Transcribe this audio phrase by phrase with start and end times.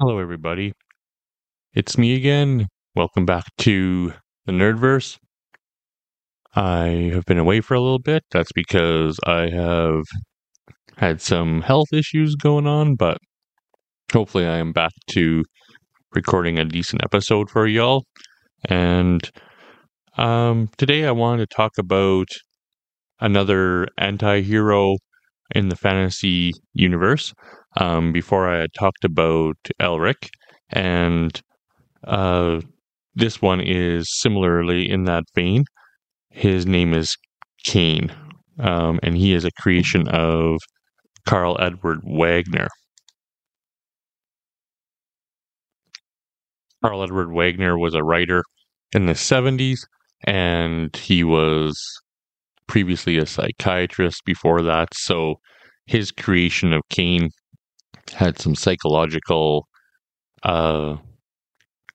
[0.00, 0.72] Hello, everybody.
[1.72, 2.66] It's me again.
[2.96, 4.12] Welcome back to
[4.44, 5.18] the Nerdverse.
[6.56, 8.24] I have been away for a little bit.
[8.32, 10.02] That's because I have
[10.96, 13.18] had some health issues going on, but
[14.12, 15.44] hopefully, I am back to
[16.12, 18.04] recording a decent episode for y'all.
[18.68, 19.30] And
[20.18, 22.28] um, today, I wanted to talk about
[23.20, 24.96] another anti hero
[25.54, 27.32] in the fantasy universe.
[27.76, 30.28] Um, before I had talked about Elric,
[30.70, 31.40] and
[32.04, 32.60] uh,
[33.14, 35.64] this one is similarly in that vein.
[36.30, 37.16] His name is
[37.64, 38.12] Kane,
[38.58, 40.58] um, and he is a creation of
[41.26, 42.68] Karl Edward Wagner.
[46.84, 48.42] Karl Edward Wagner was a writer
[48.92, 49.80] in the 70s,
[50.26, 51.74] and he was
[52.66, 54.88] previously a psychiatrist before that.
[54.94, 55.36] So
[55.86, 57.30] his creation of Kane
[58.12, 59.66] had some psychological
[60.42, 60.96] uh,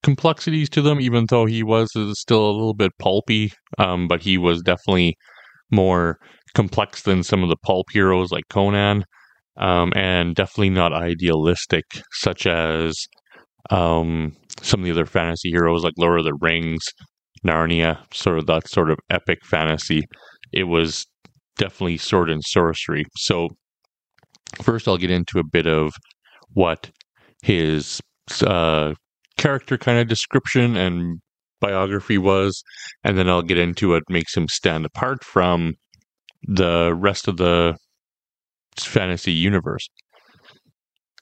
[0.04, 3.52] complexities to them, even though he was still a little bit pulpy.
[3.78, 5.16] Um, but he was definitely
[5.72, 6.18] more
[6.54, 9.04] complex than some of the pulp heroes like Conan,
[9.58, 12.96] um, and definitely not idealistic, such as
[13.70, 16.82] um, some of the other fantasy heroes like Lord of the Rings,
[17.46, 20.04] Narnia, sort of that sort of epic fantasy.
[20.52, 21.06] It was
[21.58, 23.06] definitely sword and sorcery.
[23.18, 23.50] So
[24.62, 25.94] first I'll get into a bit of
[26.54, 26.92] what
[27.42, 28.02] his
[28.46, 28.94] uh,
[29.38, 31.20] character kind of description and
[31.60, 32.64] biography was,
[33.04, 35.74] and then I'll get into what makes him stand apart from
[36.44, 37.76] the rest of the
[38.78, 39.88] fantasy universe.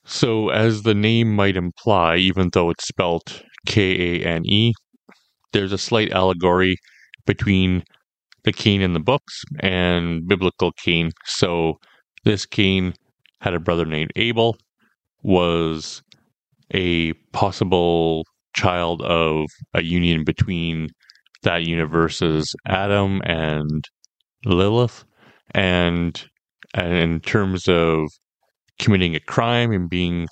[0.05, 4.73] So, as the name might imply, even though it's spelt K A N E,
[5.51, 6.77] there's a slight allegory
[7.25, 7.83] between
[8.43, 11.11] the Kane in the books and biblical Cain.
[11.25, 11.79] So,
[12.23, 12.93] this Kane
[13.41, 14.57] had a brother named Abel,
[15.23, 16.01] was
[16.73, 18.23] a possible
[18.55, 20.89] child of a union between
[21.43, 23.83] that universe's Adam and
[24.45, 25.05] Lilith.
[25.53, 26.21] And,
[26.73, 28.07] and in terms of
[28.79, 30.27] committing a crime and being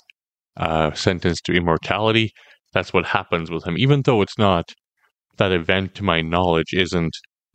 [0.56, 2.32] uh, sentenced to immortality,
[2.72, 3.76] that's what happens with him.
[3.78, 4.72] Even though it's not,
[5.38, 7.14] that event to my knowledge isn't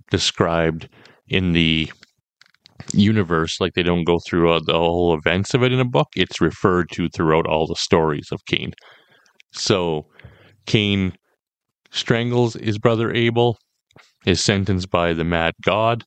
[0.09, 0.89] described
[1.27, 1.91] in the
[2.93, 6.07] universe, like they don't go through uh, the whole events of it in a book.
[6.15, 8.73] It's referred to throughout all the stories of Kane.
[9.53, 10.05] So
[10.65, 11.13] Kane
[11.91, 13.57] strangles his brother Abel,
[14.25, 16.03] is sentenced by the mad god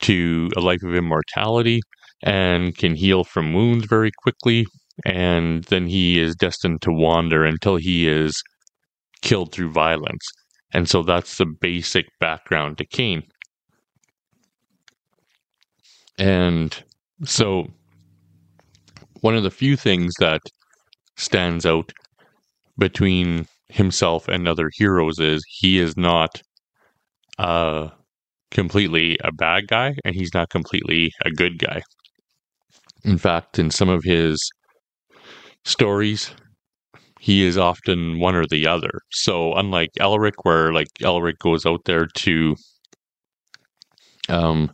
[0.00, 1.80] to a life of immortality,
[2.22, 4.66] and can heal from wounds very quickly.
[5.06, 8.42] And then he is destined to wander until he is
[9.22, 10.24] killed through violence.
[10.74, 13.22] And so that's the basic background to Kane.
[16.22, 16.72] And
[17.24, 17.66] so,
[19.22, 20.40] one of the few things that
[21.16, 21.92] stands out
[22.78, 26.40] between himself and other heroes is he is not
[27.40, 27.88] uh,
[28.52, 31.82] completely a bad guy and he's not completely a good guy.
[33.02, 34.48] In fact, in some of his
[35.64, 36.30] stories,
[37.18, 39.00] he is often one or the other.
[39.10, 42.54] So, unlike Elric, where like Elric goes out there to
[44.28, 44.70] um,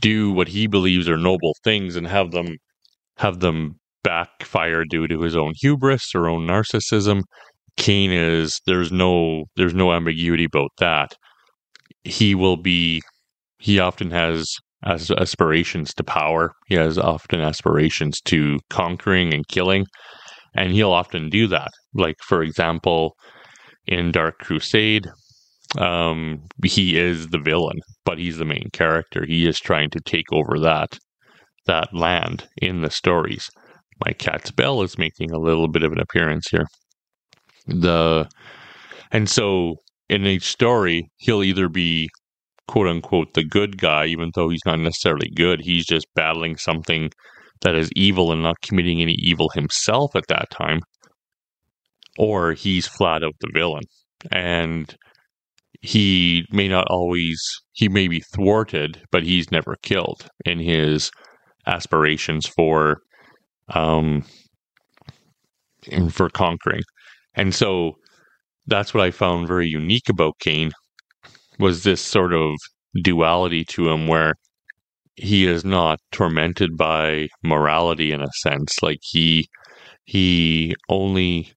[0.00, 2.56] do what he believes are noble things and have them
[3.16, 7.22] have them backfire due to his own hubris or own narcissism.
[7.76, 11.16] Kane is there's no there's no ambiguity about that.
[12.04, 13.02] He will be
[13.58, 16.52] he often has as aspirations to power.
[16.66, 19.86] He has often aspirations to conquering and killing,
[20.54, 21.70] and he'll often do that.
[21.94, 23.16] Like for example,
[23.86, 25.08] in Dark Crusade,
[25.78, 29.24] um, he is the villain, but he's the main character.
[29.26, 30.98] He is trying to take over that
[31.66, 33.48] that land in the stories.
[34.04, 36.66] My cat's bell is making a little bit of an appearance here.
[37.66, 38.28] The
[39.10, 39.76] and so
[40.08, 42.10] in each story, he'll either be
[42.68, 45.60] quote unquote the good guy, even though he's not necessarily good.
[45.62, 47.10] He's just battling something
[47.62, 50.80] that is evil and not committing any evil himself at that time.
[52.18, 53.84] Or he's flat out the villain.
[54.30, 54.94] And
[55.84, 57.38] he may not always
[57.72, 61.10] he may be thwarted, but he's never killed in his
[61.66, 63.02] aspirations for
[63.68, 64.24] um
[66.10, 66.80] for conquering.
[67.34, 67.98] And so
[68.66, 70.72] that's what I found very unique about Kane
[71.58, 72.54] was this sort of
[73.02, 74.32] duality to him where
[75.16, 79.46] he is not tormented by morality in a sense like he
[80.06, 81.52] he only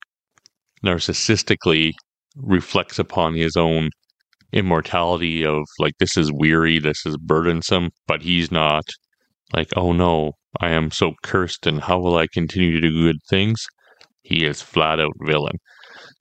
[0.86, 1.94] narcissistically
[2.36, 3.90] reflects upon his own
[4.54, 8.84] immortality of like this is weary, this is burdensome, but he's not
[9.54, 13.20] like, oh no, I am so cursed and how will I continue to do good
[13.30, 13.66] things?
[14.22, 15.58] He is flat out villain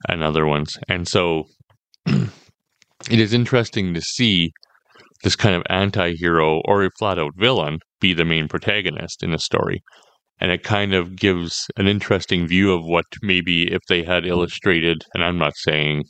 [0.08, 0.76] and other ones.
[0.88, 1.44] And so
[2.06, 2.31] it
[3.11, 4.52] is interesting to see
[5.23, 9.32] this kind of anti hero or a flat out villain be the main protagonist in
[9.32, 9.82] a story.
[10.38, 14.99] And it kind of gives an interesting view of what maybe if they had illustrated,
[15.14, 16.05] and I'm not saying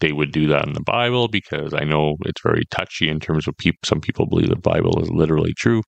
[0.00, 3.46] they would do that in the Bible because I know it's very touchy in terms
[3.46, 3.78] of people.
[3.84, 5.82] Some people believe the Bible is literally true.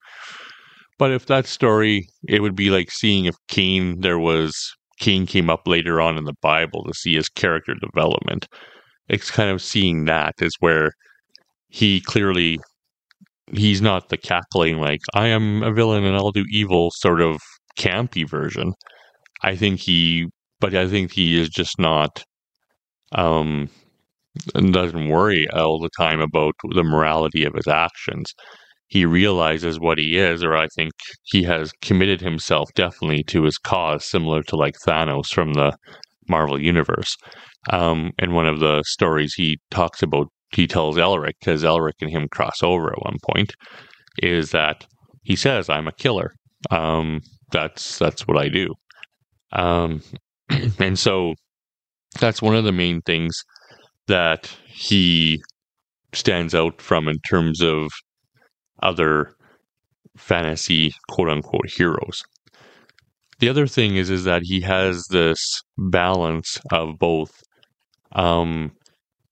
[0.99, 4.57] But if that story, it would be like seeing if Cain, there was,
[5.01, 8.47] Cain came up later on in the Bible to see his character development.
[9.09, 10.93] It's kind of seeing that is where
[11.69, 12.59] he clearly,
[13.53, 17.41] he's not the cackling, like, I am a villain and I'll do evil sort of
[17.79, 18.73] campy version.
[19.43, 20.27] I think he,
[20.61, 22.25] but I think he is just not,
[23.13, 23.69] um,
[24.55, 28.33] and doesn't worry all the time about the morality of his actions.
[28.89, 30.93] He realizes what he is, or I think
[31.25, 35.77] he has committed himself definitely to his cause, similar to like Thanos from the
[36.29, 37.17] Marvel Universe.
[37.71, 42.11] Um, in one of the stories, he talks about, he tells Elric, because Elric and
[42.11, 43.55] him cross over at one point,
[44.23, 44.87] is that
[45.25, 46.33] he says, I'm a killer.
[46.71, 48.75] Um, that's that's what I do.
[49.53, 50.03] Um,
[50.79, 51.35] and so
[52.21, 53.43] that's one of the main things
[54.09, 55.43] that he
[56.13, 57.91] stands out from in terms of
[58.83, 59.35] other
[60.17, 62.23] fantasy quote unquote heroes.
[63.39, 65.39] The other thing is is that he has this
[65.77, 67.43] balance of both
[68.13, 68.73] um,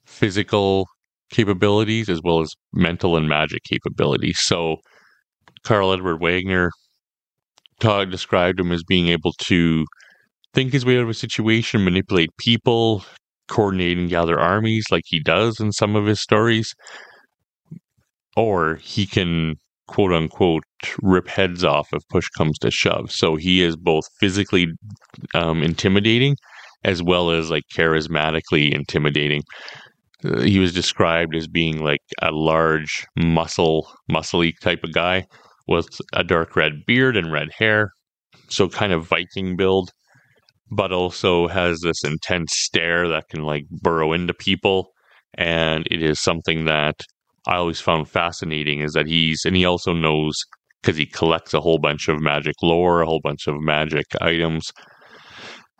[0.04, 0.86] physical
[1.30, 4.38] capabilities as well as mental and magic capabilities.
[4.40, 4.76] So
[5.64, 6.70] Karl Edward Wagner
[7.80, 9.84] Todd described him as being able to
[10.52, 13.04] think his way out of a situation, manipulate people,
[13.48, 16.74] coordinate and gather armies like he does in some of his stories.
[18.36, 19.54] Or he can
[19.86, 20.64] quote unquote
[21.02, 23.10] rip heads off if push comes to shove.
[23.10, 24.68] So he is both physically
[25.34, 26.36] um, intimidating
[26.84, 29.42] as well as like charismatically intimidating.
[30.24, 35.26] Uh, he was described as being like a large muscle, muscly type of guy
[35.66, 37.90] with a dark red beard and red hair.
[38.48, 39.90] So kind of Viking build
[40.70, 44.88] but also has this intense stare that can like burrow into people.
[45.36, 47.00] And it is something that
[47.46, 50.34] I always found fascinating is that he's, and he also knows
[50.80, 54.70] because he collects a whole bunch of magic lore, a whole bunch of magic items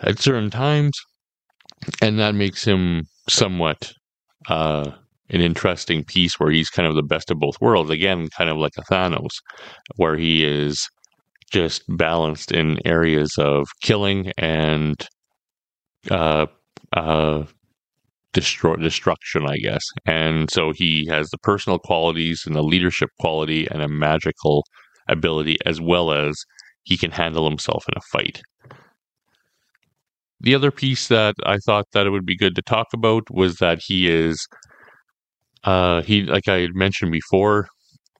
[0.00, 0.98] at certain times.
[2.00, 3.92] And that makes him somewhat
[4.48, 4.90] uh,
[5.30, 7.90] an interesting piece where he's kind of the best of both worlds.
[7.90, 9.32] Again, kind of like a Thanos,
[9.96, 10.88] where he is
[11.54, 15.06] just balanced in areas of killing and
[16.10, 16.46] uh,
[16.92, 17.44] uh,
[18.32, 19.84] destroy destruction, I guess.
[20.04, 24.64] And so he has the personal qualities and the leadership quality and a magical
[25.08, 26.34] ability, as well as
[26.82, 28.42] he can handle himself in a fight.
[30.40, 33.58] The other piece that I thought that it would be good to talk about was
[33.58, 34.44] that he is,
[35.62, 37.68] uh, he like I had mentioned before,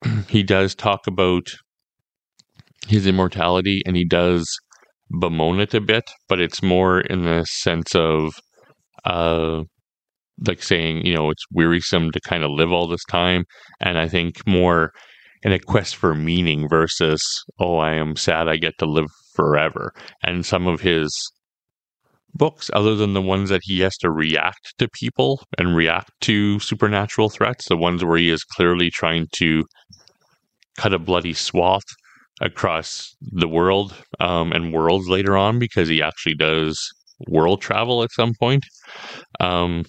[0.29, 1.49] he does talk about
[2.89, 4.47] his immortality and he does
[5.21, 8.35] bemoan it a bit, but it's more in the sense of
[9.05, 9.63] uh
[10.47, 13.45] like saying, you know, it's wearisome to kind of live all this time.
[13.81, 14.91] And I think more
[15.45, 17.23] in a quest for meaning versus,
[17.61, 19.93] oh, I am sad I get to live forever.
[20.23, 21.09] And some of his
[22.35, 26.59] books, other than the ones that he has to react to people and react to
[26.59, 29.63] supernatural threats, the ones where he is clearly trying to
[30.77, 31.85] cut a bloody swath
[32.41, 36.79] across the world um, and worlds later on because he actually does
[37.29, 38.65] world travel at some point.
[39.41, 39.85] Um,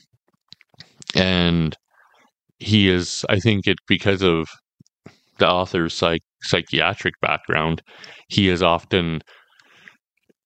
[1.16, 1.76] and
[2.60, 4.48] he is, I think, it because of
[5.38, 7.82] the author's psych, psychiatric background,
[8.30, 9.22] he is often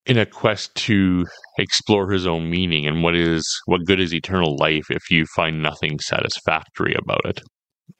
[0.05, 1.25] in a quest to
[1.59, 5.61] explore his own meaning and what is what good is eternal life if you find
[5.61, 7.41] nothing satisfactory about it.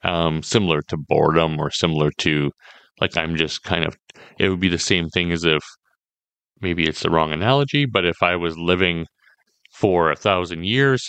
[0.02, 2.50] Um, similar to boredom or similar to
[3.00, 3.96] like I'm just kind of,
[4.38, 5.62] it would be the same thing as if
[6.60, 9.06] maybe it's the wrong analogy, but if I was living
[9.72, 11.02] for a thousand years,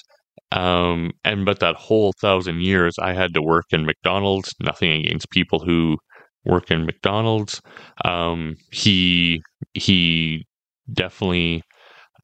[0.51, 5.29] um, and but that whole thousand years I had to work in McDonald's, nothing against
[5.31, 5.97] people who
[6.45, 7.61] work in McDonald's.
[8.05, 9.41] Um, he,
[9.73, 10.45] he
[10.93, 11.63] definitely,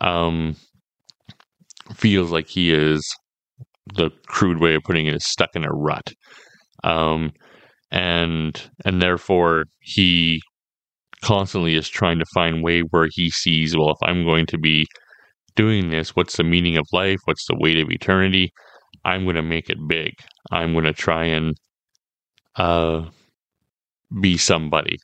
[0.02, 0.56] um,
[1.96, 3.04] feels like he is
[3.96, 6.14] the crude way of putting it is stuck in a rut.
[6.84, 7.32] Um,
[7.92, 10.42] and and therefore he
[11.22, 14.86] constantly is trying to find way where he sees well if i'm going to be
[15.58, 17.20] doing this what's the meaning of life?
[17.26, 18.54] What's the weight of eternity?
[19.04, 20.14] I'm going to make it big.
[20.52, 21.58] I'm going to try and
[22.56, 23.06] uh
[24.22, 24.96] be somebody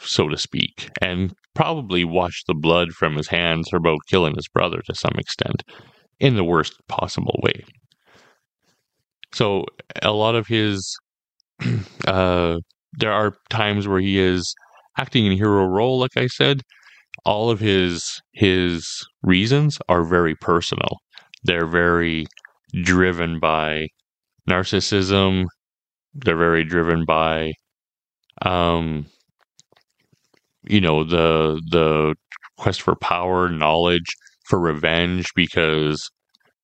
[0.00, 4.48] so to speak and probably wash the blood from his hands or about killing his
[4.48, 5.62] brother to some extent
[6.18, 7.64] in the worst possible way.
[9.32, 9.64] So
[10.02, 10.96] a lot of his
[12.06, 12.58] uh,
[12.98, 14.54] there are times where he is
[14.98, 16.62] acting in hero role, like I said.
[17.24, 18.88] All of his his
[19.22, 20.98] reasons are very personal.
[21.44, 22.26] They're very
[22.82, 23.88] driven by
[24.48, 25.46] narcissism.
[26.14, 27.52] They're very driven by
[28.42, 29.06] um
[30.64, 32.14] you know the the
[32.58, 34.06] quest for power, knowledge,
[34.48, 36.10] for revenge because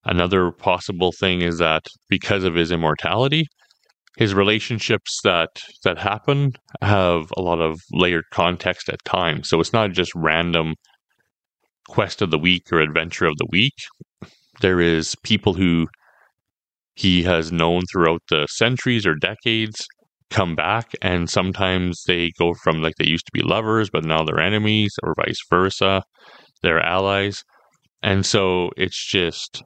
[0.05, 3.47] another possible thing is that because of his immortality,
[4.17, 9.49] his relationships that that happen have a lot of layered context at times.
[9.49, 10.75] So it's not just random
[11.89, 13.75] quest of the week or adventure of the week.
[14.61, 15.87] There is people who
[16.95, 19.87] he has known throughout the centuries or decades
[20.31, 24.25] come back and sometimes they go from like they used to be lovers but now
[24.25, 26.03] they're enemies or vice versa
[26.63, 27.45] they're allies
[28.03, 29.63] and so it's just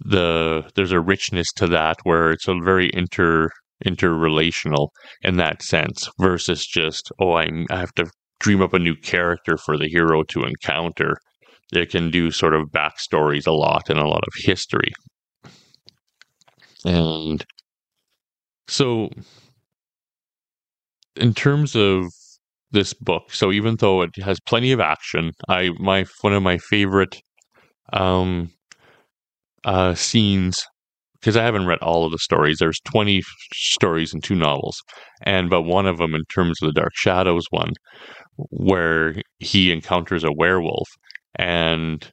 [0.00, 3.48] the there's a richness to that where it's a very inter
[3.84, 4.88] interrelational
[5.22, 8.06] in that sense versus just oh I'm, I have to
[8.40, 11.16] dream up a new character for the hero to encounter.
[11.72, 14.92] They can do sort of backstories a lot and a lot of history.
[16.84, 17.44] And
[18.68, 19.10] so
[21.16, 22.06] in terms of
[22.70, 26.58] this book, so even though it has plenty of action, I my one of my
[26.58, 27.20] favorite
[27.92, 28.50] um
[29.64, 30.64] uh scenes
[31.24, 32.58] because I haven't read all of the stories.
[32.58, 33.22] There's 20
[33.54, 34.76] stories and two novels,
[35.22, 37.72] and but one of them in terms of the Dark Shadows one,
[38.50, 40.88] where he encounters a werewolf,
[41.36, 42.06] and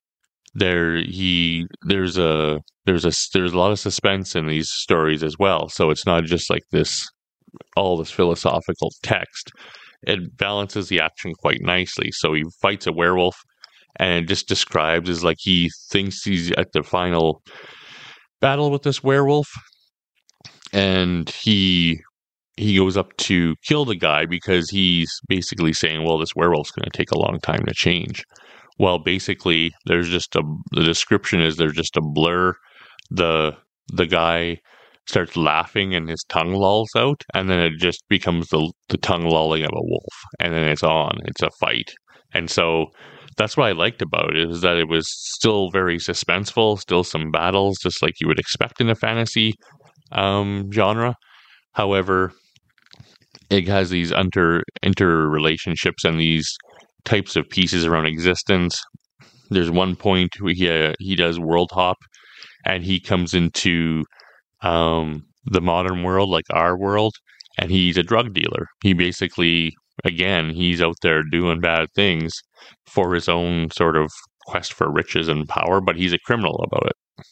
[0.54, 5.36] there he there's a there's a there's a lot of suspense in these stories as
[5.38, 5.68] well.
[5.70, 7.06] So it's not just like this
[7.76, 9.52] all this philosophical text.
[10.04, 12.12] It balances the action quite nicely.
[12.12, 13.36] So he fights a werewolf
[13.98, 17.42] and just describes as like he thinks he's at the final
[18.40, 19.48] battle with this werewolf
[20.74, 22.00] and he
[22.58, 26.90] he goes up to kill the guy because he's basically saying well this werewolf's going
[26.90, 28.24] to take a long time to change.
[28.80, 32.54] Well basically there's just a the description is there's just a blur.
[33.10, 33.58] The
[33.92, 34.58] the guy
[35.08, 39.26] starts laughing and his tongue lolls out, and then it just becomes the the tongue
[39.26, 41.20] lolling of a wolf, and then it's on.
[41.26, 41.92] It's a fight,
[42.34, 42.88] and so
[43.42, 47.32] that's what I liked about it is that it was still very suspenseful, still some
[47.32, 49.56] battles, just like you would expect in a fantasy
[50.12, 51.16] um, genre.
[51.74, 52.34] However,
[53.50, 56.48] it has these inter interrelationships and these
[57.04, 58.80] types of pieces around existence.
[59.50, 61.98] There's one point he uh, he does world hop,
[62.64, 64.04] and he comes into
[64.62, 67.16] um, the modern world, like our world,
[67.58, 68.68] and he's a drug dealer.
[68.84, 72.34] He basically, again, he's out there doing bad things
[72.88, 74.10] for his own sort of
[74.48, 77.26] quest for riches and power, but he's a criminal about it.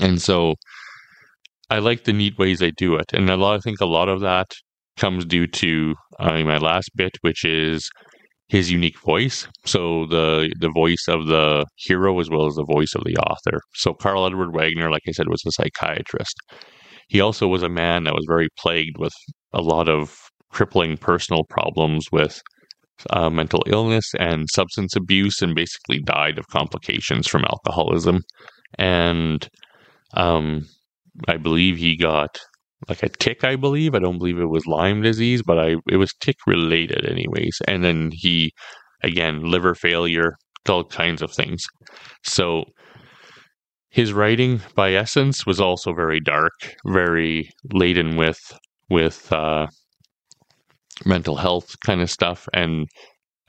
[0.00, 0.54] And so
[1.70, 3.06] I like the neat ways they do it.
[3.12, 4.46] And a lot, I think a lot of that
[4.96, 7.88] comes due to uh, my last bit, which is
[8.48, 9.48] his unique voice.
[9.64, 13.60] So the the voice of the hero as well as the voice of the author.
[13.74, 16.36] So Karl Edward Wagner, like I said, was a psychiatrist.
[17.08, 19.14] He also was a man that was very plagued with
[19.52, 20.16] a lot of
[20.56, 22.40] crippling personal problems with
[23.10, 28.22] uh, mental illness and substance abuse, and basically died of complications from alcoholism.
[28.78, 29.46] And
[30.14, 30.66] um,
[31.28, 32.38] I believe he got
[32.88, 33.94] like a tick, I believe.
[33.94, 37.58] I don't believe it was Lyme disease, but I it was tick related, anyways.
[37.68, 38.52] And then he,
[39.02, 40.36] again, liver failure,
[40.66, 41.62] all kinds of things.
[42.22, 42.64] So
[43.90, 46.54] his writing, by essence, was also very dark,
[46.86, 48.40] very laden with
[48.88, 49.66] with uh,
[51.04, 52.88] mental health kind of stuff, and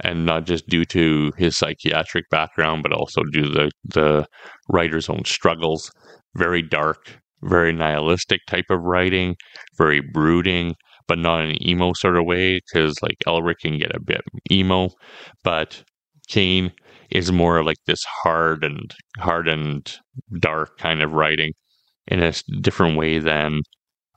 [0.04, 4.26] and not just due to his psychiatric background, but also due to the the
[4.70, 5.92] writer's own struggles.
[6.36, 9.36] Very dark, very nihilistic type of writing,
[9.78, 10.76] very brooding,
[11.08, 14.22] but not in an emo sort of way, because like Elric can get a bit
[14.52, 14.90] emo,
[15.44, 15.84] but
[16.28, 16.72] Kane
[17.10, 19.98] is more like this hard and hard and
[20.40, 21.54] dark kind of writing
[22.08, 23.62] in a different way than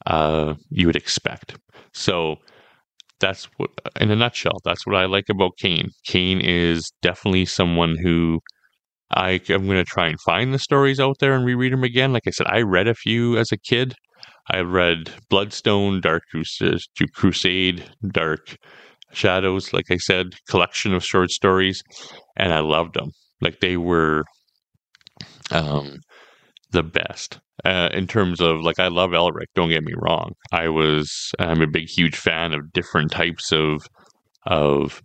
[0.07, 1.57] uh, you would expect.
[1.95, 2.37] So
[3.21, 5.91] that's what, in a nutshell, that's what I like about Kane.
[6.05, 8.41] Kane is definitely someone who
[9.13, 12.13] I, am going to try and find the stories out there and reread them again.
[12.13, 13.95] Like I said, I read a few as a kid.
[14.51, 16.23] I read Bloodstone, Dark
[17.15, 18.57] Crusade, Dark
[19.13, 21.83] Shadows, like I said, collection of short stories,
[22.37, 23.11] and I loved them.
[23.41, 24.25] Like they were
[25.51, 25.99] um,
[26.73, 29.47] the best uh, in terms of like I love Elric.
[29.55, 30.33] Don't get me wrong.
[30.53, 33.87] I was I'm a big huge fan of different types of
[34.47, 35.03] of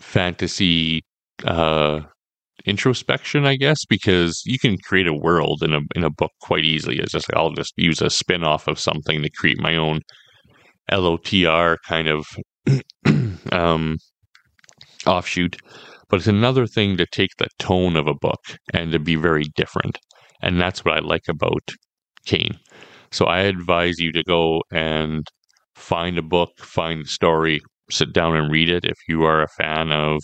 [0.00, 1.02] fantasy
[1.44, 2.00] uh,
[2.64, 6.64] introspection, I guess, because you can create a world in a in a book quite
[6.64, 6.98] easily.
[6.98, 10.00] It's just like I'll just use a spin off of something to create my own
[10.90, 12.26] LOTR kind of
[13.52, 13.98] um,
[15.06, 15.56] offshoot.
[16.08, 18.40] But it's another thing to take the tone of a book
[18.74, 19.98] and to be very different.
[20.42, 21.70] And that's what I like about
[22.26, 22.58] Kane.
[23.10, 25.26] So I advise you to go and
[25.76, 28.84] find a book, find a story, sit down and read it.
[28.84, 30.22] If you are a fan of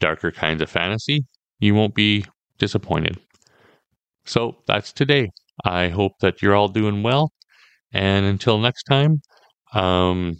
[0.00, 1.24] darker kinds of fantasy,
[1.60, 2.24] you won't be
[2.58, 3.18] disappointed.
[4.24, 5.30] So that's today.
[5.64, 7.32] I hope that you're all doing well.
[7.92, 9.22] And until next time,
[9.74, 10.38] um,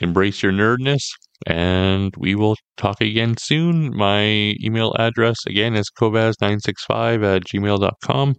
[0.00, 1.04] embrace your nerdness,
[1.46, 3.96] and we will talk again soon.
[3.96, 8.34] My email address again is kobaz965 at gmail.com.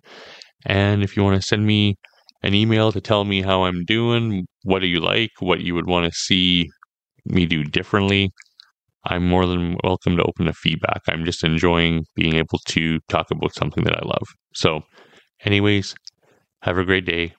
[0.65, 1.95] And if you want to send me
[2.43, 5.87] an email to tell me how I'm doing, what do you like, what you would
[5.87, 6.69] want to see
[7.25, 8.31] me do differently,
[9.05, 11.01] I'm more than welcome to open to feedback.
[11.07, 14.27] I'm just enjoying being able to talk about something that I love.
[14.53, 14.81] So,
[15.45, 15.95] anyways,
[16.61, 17.33] have a great day.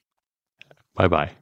[0.95, 1.40] Bye bye.